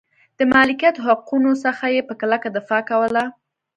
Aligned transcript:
د 0.37 0.39
مالکیت 0.53 0.95
حقونو 1.05 1.51
څخه 1.63 1.85
یې 1.95 2.01
په 2.07 2.13
کلکه 2.21 2.47
دفاع 2.57 2.81
کوله. 2.89 3.23